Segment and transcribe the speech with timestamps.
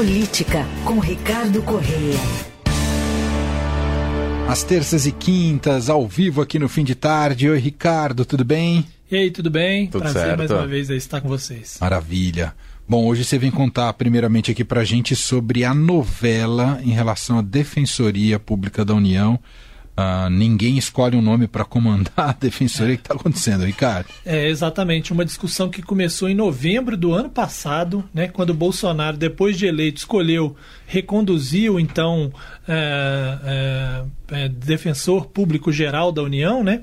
[0.00, 2.18] Política, com Ricardo Correia.
[4.48, 7.50] Às terças e quintas, ao vivo aqui no fim de tarde.
[7.50, 8.86] Oi, Ricardo, tudo bem?
[9.10, 9.88] E aí, tudo bem?
[9.88, 10.38] Tudo Prazer certo.
[10.38, 11.76] mais uma vez estar com vocês.
[11.82, 12.54] Maravilha.
[12.88, 17.42] Bom, hoje você vem contar primeiramente aqui pra gente sobre a novela em relação à
[17.42, 19.38] Defensoria Pública da União.
[20.00, 22.96] Uh, ninguém escolhe um nome para comandar a defensoria.
[22.96, 24.08] Que está acontecendo, Ricardo?
[24.24, 29.58] É exatamente uma discussão que começou em novembro do ano passado, né, quando Bolsonaro, depois
[29.58, 32.32] de eleito, escolheu reconduzir o então
[32.66, 36.64] é, é, é, defensor público geral da União.
[36.64, 36.80] Né?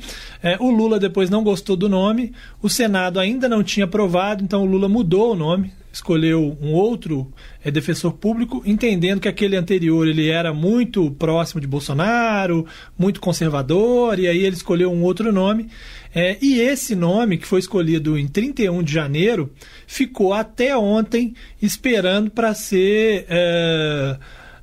[0.60, 4.66] o Lula depois não gostou do nome, o Senado ainda não tinha aprovado, então o
[4.66, 7.32] Lula mudou o nome, escolheu um outro
[7.64, 12.66] é, defensor público, entendendo que aquele anterior ele era muito próximo de Bolsonaro,
[12.98, 15.70] muito conservador, e aí ele escolheu um outro nome.
[16.14, 19.52] É, e esse nome, que foi escolhido em 31 de janeiro,
[19.86, 23.26] ficou até ontem esperando para ser.
[23.28, 24.18] É,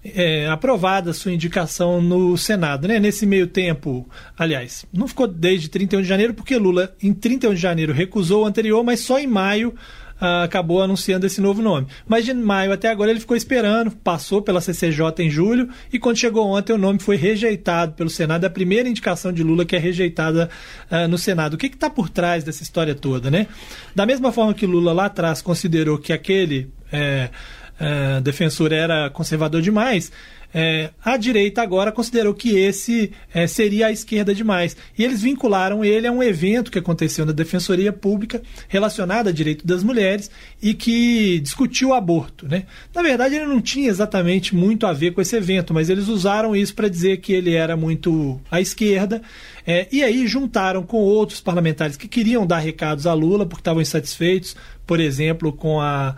[0.05, 2.87] é, aprovada a sua indicação no Senado.
[2.87, 3.01] Né?
[3.01, 7.61] Nesse meio tempo, aliás, não ficou desde 31 de janeiro, porque Lula, em 31 de
[7.61, 9.75] janeiro, recusou o anterior, mas só em maio
[10.21, 11.89] Uh, acabou anunciando esse novo nome.
[12.07, 16.17] Mas de maio até agora ele ficou esperando, passou pela CCJ em julho e quando
[16.17, 18.45] chegou ontem o nome foi rejeitado pelo Senado.
[18.45, 20.49] É a primeira indicação de Lula que é rejeitada
[20.91, 21.55] uh, no Senado.
[21.55, 23.49] O que está por trás dessa história toda, né?
[23.95, 27.29] Da mesma forma que Lula lá atrás considerou que aquele é,
[27.79, 30.11] é, defensor era conservador demais,
[30.57, 34.77] é, a direita agora considerou que esse é, seria a esquerda demais.
[34.97, 39.67] E eles vincularam ele a um evento que aconteceu na Defensoria Pública relacionado a direito
[39.67, 40.31] das mulheres
[40.63, 42.47] e que discutiu o aborto.
[42.47, 42.67] Né?
[42.95, 46.55] Na verdade, ele não tinha exatamente muito a ver com esse evento, mas eles usaram
[46.55, 49.21] isso para dizer que ele era muito à esquerda.
[49.67, 53.83] É, e aí juntaram com outros parlamentares que queriam dar recados a Lula porque estavam
[53.83, 54.55] insatisfeitos,
[54.87, 56.15] por exemplo, com a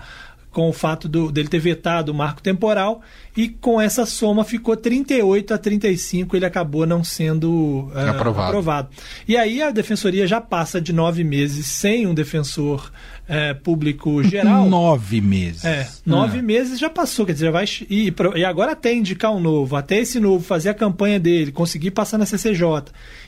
[0.57, 3.03] com o fato do, dele ter vetado o marco temporal,
[3.37, 8.49] e com essa soma ficou 38 a 35, ele acabou não sendo uh, aprovado.
[8.49, 8.89] aprovado.
[9.29, 12.91] E aí a defensoria já passa de nove meses sem um defensor
[13.29, 14.67] uh, público geral.
[14.67, 15.63] nove meses.
[15.63, 16.43] É, nove ah.
[16.43, 17.67] meses já passou, quer dizer, já vai.
[17.91, 21.91] E, e agora até indicar um novo, até esse novo fazer a campanha dele, conseguir
[21.91, 22.85] passar na CCJ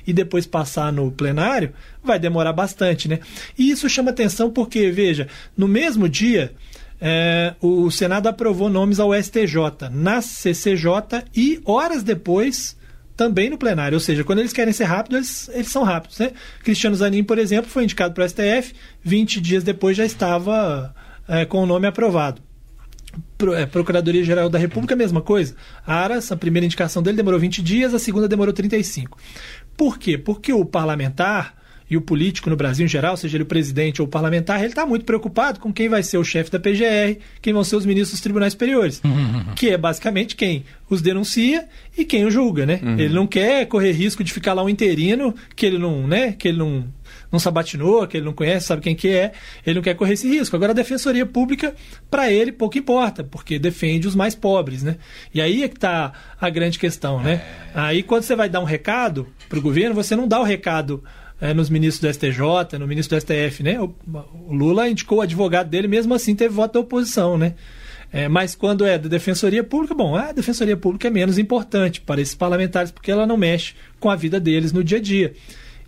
[0.07, 3.19] e depois passar no plenário, vai demorar bastante, né?
[3.59, 6.55] E isso chama atenção porque, veja, no mesmo dia
[7.01, 12.77] é, o Senado aprovou nomes ao STJ, na CCJ e horas depois
[13.17, 13.97] também no plenário.
[13.97, 16.19] Ou seja, quando eles querem ser rápidos, eles, eles são rápidos.
[16.19, 16.33] Né?
[16.63, 20.95] Cristiano Zanin, por exemplo, foi indicado para o STF, 20 dias depois já estava
[21.27, 22.41] é, com o nome aprovado.
[23.37, 25.57] Pro, é, Procuradoria-Geral da República, mesma coisa.
[25.85, 29.19] Aras, a primeira indicação dele demorou 20 dias, a segunda demorou 35.
[29.77, 30.17] Por quê?
[30.17, 31.58] Porque o parlamentar
[31.91, 34.69] e o político no Brasil em geral, seja ele o presidente ou o parlamentar, ele
[34.69, 37.87] está muito preocupado com quem vai ser o chefe da PGR, quem vão ser os
[37.87, 39.55] ministros dos tribunais superiores, uhum.
[39.55, 41.67] que é basicamente quem os denuncia
[41.97, 42.81] e quem o julga, né?
[42.83, 42.99] Uhum.
[42.99, 46.49] Ele não quer correr risco de ficar lá um interino que ele não, né, que
[46.49, 46.87] ele não
[47.31, 49.33] não sabatinou, que ele não conhece, sabe quem que é,
[49.67, 50.57] ele não quer correr esse risco.
[50.57, 51.75] Agora a defensoria pública,
[52.11, 54.97] para ele, pouco importa, porque defende os mais pobres, né?
[55.33, 57.43] E aí é que está a grande questão, né?
[57.75, 57.81] É.
[57.81, 61.03] Aí quando você vai dar um recado para o governo, você não dá o recado
[61.41, 63.81] é, nos ministros do STJ, no ministro do STF, né?
[63.81, 63.95] O,
[64.47, 67.55] o, Lula indicou o advogado dele, mesmo assim teve voto da oposição, né?
[68.13, 72.21] É, mas quando é da Defensoria Pública, bom, a Defensoria Pública é menos importante para
[72.21, 75.35] esses parlamentares porque ela não mexe com a vida deles no dia a dia.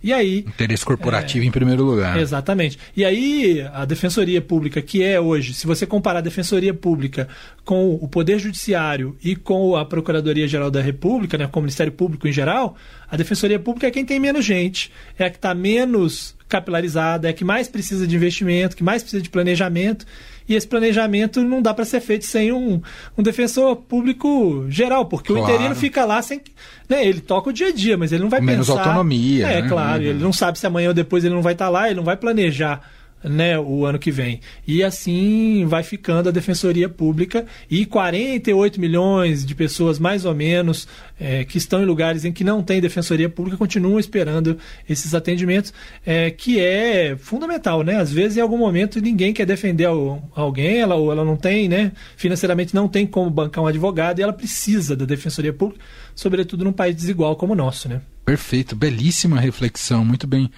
[0.03, 0.39] E aí.
[0.39, 2.17] Interesse corporativo é, em primeiro lugar.
[2.19, 2.77] Exatamente.
[2.95, 7.27] E aí, a Defensoria Pública, que é hoje, se você comparar a Defensoria Pública
[7.63, 12.27] com o Poder Judiciário e com a Procuradoria-Geral da República, né, com o Ministério Público
[12.27, 12.75] em geral,
[13.09, 17.31] a Defensoria Pública é quem tem menos gente, é a que está menos capilarizada, é
[17.31, 20.05] a que mais precisa de investimento, que mais precisa de planejamento.
[20.49, 22.81] E esse planejamento não dá para ser feito sem um,
[23.17, 25.45] um defensor público geral, porque claro.
[25.45, 26.41] o interino fica lá sem.
[26.89, 28.51] Né, ele toca o dia a dia, mas ele não vai pensar.
[28.51, 29.47] Menos autonomia.
[29.47, 29.69] É, né?
[29.69, 30.03] claro.
[30.03, 30.09] Uhum.
[30.09, 32.03] Ele não sabe se amanhã ou depois ele não vai estar tá lá, ele não
[32.03, 32.81] vai planejar
[33.23, 34.39] né, o ano que vem.
[34.65, 40.87] E assim vai ficando a Defensoria Pública e 48 milhões de pessoas, mais ou menos,
[41.19, 44.57] é, que estão em lugares em que não tem Defensoria Pública, continuam esperando
[44.89, 45.73] esses atendimentos,
[46.05, 47.83] é, que é fundamental.
[47.83, 47.97] Né?
[47.97, 49.87] Às vezes, em algum momento, ninguém quer defender
[50.33, 54.23] alguém, ela, ou ela não tem, né, financeiramente não tem como bancar um advogado e
[54.23, 55.83] ela precisa da Defensoria Pública,
[56.15, 57.87] sobretudo num país desigual como o nosso.
[57.87, 58.01] Né?
[58.25, 60.49] Perfeito, belíssima reflexão, muito bem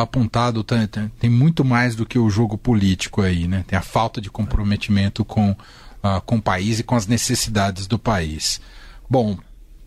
[0.00, 3.64] apontado, tem, tem, muito mais do que o jogo político aí, né?
[3.66, 7.98] Tem a falta de comprometimento com, uh, com o país e com as necessidades do
[7.98, 8.60] país.
[9.08, 9.38] Bom,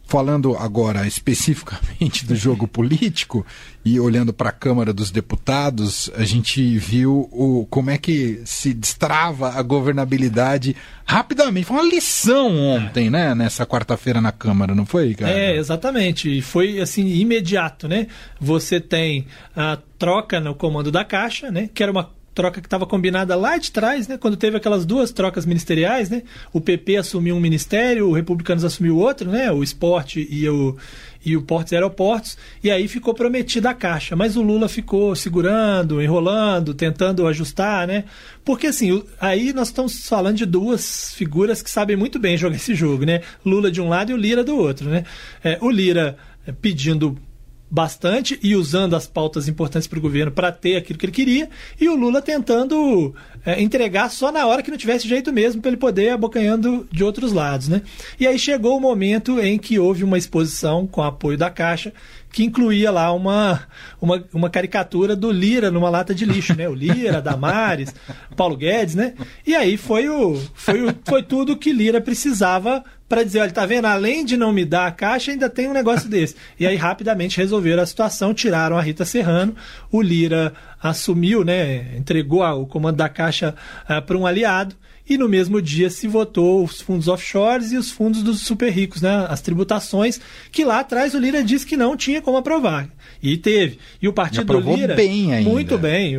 [0.05, 3.45] falando agora especificamente do jogo político
[3.83, 8.73] e olhando para a Câmara dos Deputados, a gente viu o, como é que se
[8.73, 11.65] destrava a governabilidade rapidamente.
[11.65, 13.35] Foi uma lição ontem, né?
[13.35, 15.31] Nessa quarta-feira na Câmara, não foi, cara?
[15.31, 16.41] É, exatamente.
[16.41, 18.07] Foi assim, imediato, né?
[18.39, 21.69] Você tem a troca no comando da Caixa, né?
[21.73, 24.17] Que era uma troca que estava combinada lá de trás, né?
[24.17, 26.23] Quando teve aquelas duas trocas ministeriais, né?
[26.51, 29.51] O PP assumiu um ministério, o Republicanos assumiu outro, né?
[29.51, 30.75] O Esporte e o
[31.25, 34.15] e o Portos e Aeroportos, e aí ficou prometida a caixa.
[34.15, 38.03] Mas o Lula ficou segurando, enrolando, tentando ajustar, né?
[38.43, 42.75] Porque assim, aí nós estamos falando de duas figuras que sabem muito bem jogar esse
[42.75, 43.21] jogo, né?
[43.45, 45.05] Lula de um lado e o Lira do outro, né?
[45.43, 47.17] É, o Lira é, pedindo
[47.73, 51.49] bastante e usando as pautas importantes para o governo para ter aquilo que ele queria,
[51.81, 55.71] e o Lula tentando é, entregar só na hora que não tivesse jeito mesmo para
[55.71, 57.67] ele poder abocanhando de outros lados.
[57.67, 57.81] Né?
[58.19, 61.91] E aí chegou o momento em que houve uma exposição com apoio da Caixa
[62.31, 63.61] que incluía lá uma,
[63.99, 66.67] uma, uma caricatura do Lira numa lata de lixo, né?
[66.67, 67.93] O Lira, Damares,
[68.35, 69.13] Paulo Guedes, né?
[69.45, 73.63] E aí foi, o, foi, o, foi tudo que Lira precisava para dizer, olha, tá
[73.63, 73.85] vendo?
[73.85, 76.35] Além de não me dar a caixa, ainda tem um negócio desse.
[76.59, 79.55] E aí rapidamente resolveram a situação, tiraram a Rita Serrano,
[79.91, 81.95] o Lira assumiu, né?
[81.97, 83.53] Entregou o comando da caixa
[83.89, 84.75] uh, para um aliado
[85.07, 89.01] e no mesmo dia se votou os fundos offshores e os fundos dos super ricos,
[89.01, 89.25] né?
[89.29, 90.19] as tributações,
[90.51, 92.87] que lá atrás o Lira disse que não tinha como aprovar.
[93.21, 93.79] E teve.
[94.01, 94.95] E o partido do Lira.
[94.95, 95.49] bem ainda.
[95.49, 96.15] Muito bem.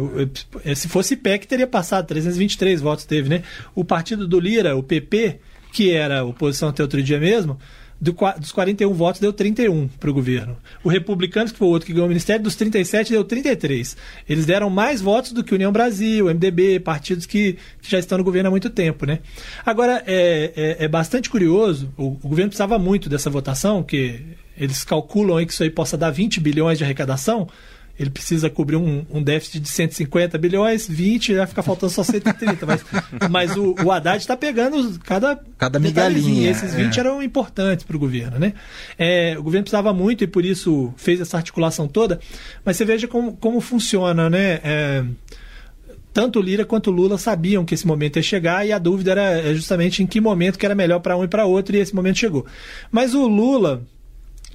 [0.74, 2.06] Se fosse PEC, teria passado.
[2.06, 3.42] 323 votos teve, né?
[3.74, 5.40] O partido do Lira, o PP,
[5.74, 7.58] que era oposição até outro dia mesmo,
[8.00, 10.56] do, dos 41 votos, deu 31 para o governo.
[10.84, 13.96] O Republicanos, que foi o outro que ganhou o ministério, dos 37 deu 33.
[14.28, 18.22] Eles deram mais votos do que União Brasil, MDB, partidos que, que já estão no
[18.22, 19.04] governo há muito tempo.
[19.04, 19.18] Né?
[19.66, 24.20] Agora, é, é, é bastante curioso, o, o, governo precisava muito dessa votação, que
[24.56, 27.48] eles calculam que isso aí possa dar 20 bilhões de arrecadação
[27.98, 32.66] ele precisa cobrir um, um, déficit de 150 bilhões, 20, vai ficar faltando só 130.
[32.66, 32.84] mas,
[33.30, 36.50] mas o, o Haddad está pegando cada, cada migalhinha.
[36.50, 37.00] Esses 20 é.
[37.00, 38.38] eram importantes para o governo.
[38.38, 38.54] Né?
[38.98, 42.18] É, o governo precisava muito e por isso fez essa articulação toda.
[42.64, 44.60] Mas você veja como, como funciona, né?
[44.64, 45.04] É,
[46.12, 49.54] tanto Lira quanto Lula sabiam que esse momento ia chegar e a dúvida era é,
[49.54, 52.18] justamente em que momento que era melhor para um e para outro e esse momento
[52.18, 52.44] chegou.
[52.90, 53.82] Mas o Lula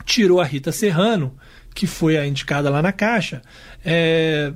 [0.06, 1.34] tirou a Rita Serrano
[1.80, 3.42] que foi a indicada lá na Caixa.
[3.86, 4.52] É...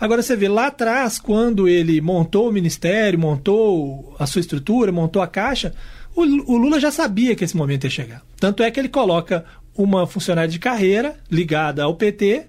[0.00, 5.22] Agora você vê lá atrás, quando ele montou o ministério, montou a sua estrutura, montou
[5.22, 5.72] a Caixa,
[6.12, 8.22] o, o Lula já sabia que esse momento ia chegar.
[8.40, 9.44] Tanto é que ele coloca
[9.76, 12.46] uma funcionária de carreira ligada ao PT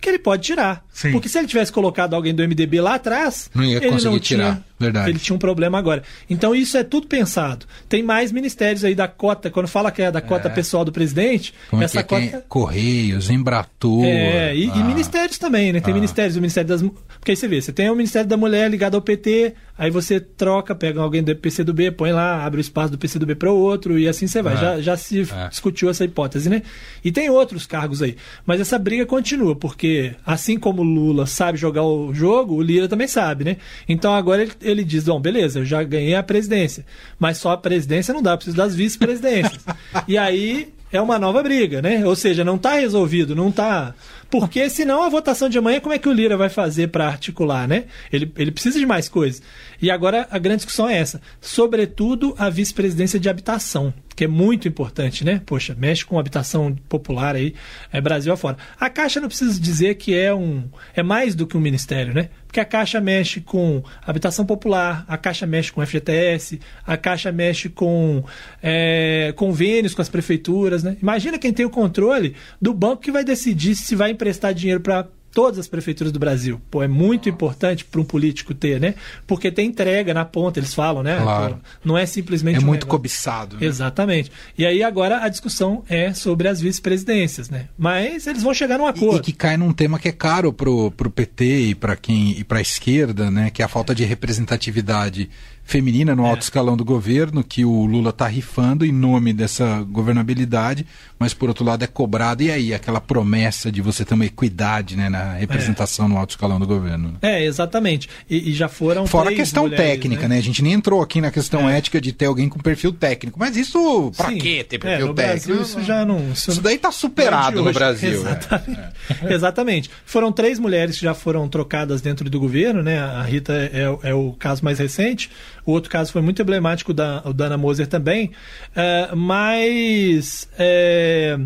[0.00, 0.84] que ele pode tirar.
[0.92, 1.12] Sim.
[1.12, 4.18] Porque se ele tivesse colocado alguém do MDB lá atrás, não ia ele conseguir não
[4.18, 4.54] tirar.
[4.54, 5.10] Tinha, Verdade.
[5.10, 6.02] Ele tinha um problema agora.
[6.28, 7.66] Então isso é tudo pensado.
[7.88, 10.50] Tem mais ministérios aí da cota, quando fala que é da cota é.
[10.50, 12.22] pessoal do presidente, Como essa é cota.
[12.22, 12.42] É?
[12.48, 14.04] Correios, Embratur.
[14.04, 14.76] É, e, ah.
[14.76, 15.80] e ministérios também, né?
[15.80, 15.96] Tem ah.
[15.96, 16.82] ministérios, o Ministério das.
[16.82, 20.18] Porque aí você vê, você tem o Ministério da Mulher ligado ao PT, aí você
[20.18, 23.98] troca, pega alguém do PCdoB, põe lá, abre o espaço do PCdoB para o outro,
[23.98, 24.54] e assim você vai.
[24.54, 24.56] É.
[24.56, 25.48] Já, já se é.
[25.48, 26.62] discutiu essa hipótese, né?
[27.04, 28.16] E tem outros cargos aí.
[28.44, 32.88] Mas essa briga continua, porque assim como o Lula sabe jogar o jogo, o Lira
[32.88, 33.56] também sabe, né?
[33.88, 36.84] Então agora ele, ele diz: bom, beleza, eu já ganhei a presidência,
[37.18, 39.64] mas só a presidência não dá, eu preciso das vice-presidências.
[40.08, 42.06] e aí é uma nova briga, né?
[42.06, 43.94] Ou seja, não está resolvido, não está.
[44.30, 47.66] Porque senão a votação de amanhã, como é que o Lira vai fazer para articular,
[47.66, 47.84] né?
[48.12, 49.42] Ele, ele precisa de mais coisas.
[49.80, 51.20] E agora a grande discussão é essa.
[51.40, 55.40] Sobretudo a vice-presidência de habitação, que é muito importante, né?
[55.44, 57.54] Poxa, mexe com habitação popular aí,
[57.92, 58.56] é Brasil afora.
[58.78, 60.64] A Caixa não precisa dizer que é um.
[60.94, 62.28] é mais do que um ministério, né?
[62.46, 67.70] Porque a Caixa mexe com habitação popular, a Caixa mexe com FGTS, a Caixa mexe
[67.70, 68.22] com
[68.62, 70.82] é, convênios com as prefeituras.
[70.82, 70.98] Né?
[71.00, 75.08] Imagina quem tem o controle do banco que vai decidir se vai emprestar dinheiro para
[75.32, 76.60] todas as prefeituras do Brasil.
[76.70, 78.94] Pô, é muito importante para um político ter, né?
[79.26, 81.18] Porque tem entrega na ponta, eles falam, né?
[81.20, 81.60] Claro.
[81.84, 82.56] Não é simplesmente.
[82.56, 82.90] É um muito negócio.
[82.90, 83.56] cobiçado.
[83.56, 83.66] Né?
[83.66, 84.30] Exatamente.
[84.56, 87.68] E aí agora a discussão é sobre as vice-presidências, né?
[87.76, 89.16] Mas eles vão chegar num acordo.
[89.16, 92.38] E, e que cai num tema que é caro pro, pro PT e para quem
[92.38, 93.50] e para a esquerda, né?
[93.50, 95.30] Que é a falta de representatividade
[95.64, 96.30] feminina no é.
[96.30, 100.86] alto escalão do governo, que o Lula está rifando em nome dessa governabilidade,
[101.18, 102.42] mas por outro lado é cobrado.
[102.42, 106.08] E aí, aquela promessa de você ter uma equidade né, na representação é.
[106.08, 107.12] no alto escalão do governo?
[107.12, 107.18] Né?
[107.22, 108.08] É, exatamente.
[108.28, 109.06] E, e já foram.
[109.06, 110.34] Fora a questão mulheres, técnica, né?
[110.34, 110.38] né?
[110.38, 111.78] A gente nem entrou aqui na questão é.
[111.78, 113.38] ética de ter alguém com perfil técnico.
[113.38, 114.38] Mas isso, pra Sim.
[114.38, 115.46] quê ter é, perfil técnico?
[115.46, 116.32] Brasil, isso já não.
[116.32, 118.12] Isso, isso daí está superado no Brasil.
[118.12, 118.92] Exatamente.
[119.30, 119.90] exatamente.
[120.04, 122.98] Foram três mulheres que já foram trocadas dentro do governo, né?
[122.98, 125.30] A Rita é, é o caso mais recente.
[125.64, 128.32] O outro caso foi muito emblemático, da, o da Ana Moser também.
[128.70, 131.38] Uh, mas é,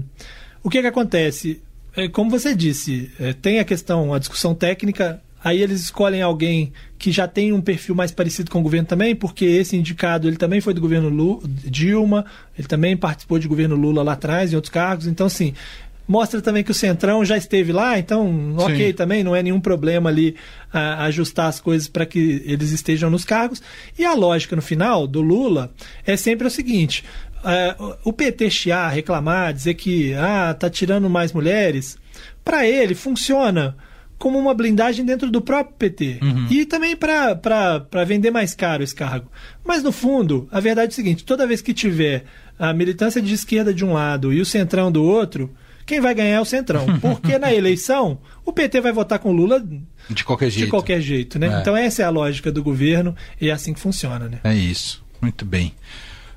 [0.62, 1.62] o que, que acontece?
[1.96, 5.23] É, como você disse, é, tem a questão, a discussão técnica.
[5.42, 9.14] Aí eles escolhem alguém que já tem um perfil mais parecido com o governo também,
[9.14, 12.25] porque esse indicado ele também foi do governo Lula, Dilma,
[12.58, 15.06] ele também participou de governo Lula lá atrás, em outros cargos.
[15.06, 15.54] Então, assim,
[16.06, 18.92] mostra também que o Centrão já esteve lá, então, ok, Sim.
[18.92, 20.36] também não é nenhum problema ali
[20.72, 23.62] a, ajustar as coisas para que eles estejam nos cargos.
[23.98, 25.72] E a lógica no final do Lula
[26.04, 27.04] é sempre o seguinte:
[27.36, 31.98] uh, o PT chiar, reclamar, dizer que ah, tá tirando mais mulheres,
[32.44, 33.76] para ele funciona
[34.18, 36.20] como uma blindagem dentro do próprio PT.
[36.22, 36.46] Uhum.
[36.50, 39.30] E também para vender mais caro esse cargo.
[39.64, 42.25] Mas, no fundo, a verdade é o seguinte: toda vez que tiver
[42.58, 45.54] a militância de esquerda de um lado e o centrão do outro,
[45.86, 46.84] quem vai ganhar é o Centrão.
[47.00, 49.64] Porque na eleição, o PT vai votar com Lula
[50.10, 50.64] de qualquer jeito.
[50.66, 51.46] De qualquer jeito, né?
[51.46, 51.60] É.
[51.60, 54.40] Então essa é a lógica do governo e é assim que funciona, né?
[54.44, 55.04] É isso.
[55.22, 55.72] Muito bem.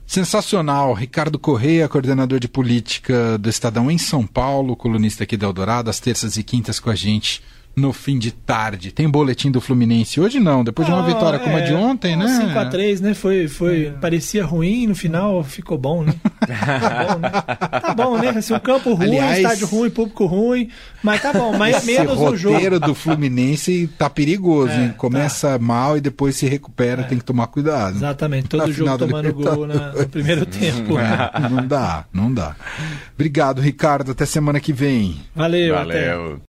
[0.05, 0.93] Sensacional.
[0.93, 5.99] Ricardo Correia, coordenador de política do Estadão em São Paulo, colunista aqui da Eldorado, às
[5.99, 7.43] terças e quintas com a gente
[7.75, 8.91] no fim de tarde.
[8.91, 11.73] Tem boletim do Fluminense hoje não, depois de uma ah, vitória é, como a de
[11.73, 12.27] ontem, né?
[12.27, 13.13] 5 a 3 né?
[13.13, 13.91] Foi, foi, é.
[13.91, 16.13] parecia ruim, no final ficou bom, né?
[16.45, 17.29] tá bom, né?
[17.81, 18.29] Tá bom, né?
[18.29, 20.69] Assim, um campo ruim, Aliás, estádio ruim, público ruim,
[21.01, 22.49] mas tá bom, mas menos o jogo.
[22.49, 24.93] O roteiro do Fluminense tá perigoso, é, hein?
[24.97, 25.59] Começa tá.
[25.59, 27.05] mal e depois se recupera, é.
[27.05, 27.95] tem que tomar cuidado.
[27.95, 30.99] Exatamente, todo Na jogo tomando gol na, no primeiro tempo.
[30.99, 32.55] É, não dá, não dá.
[33.13, 35.19] Obrigado, Ricardo, até semana que vem.
[35.35, 36.33] Valeu, Valeu.
[36.33, 36.41] Até.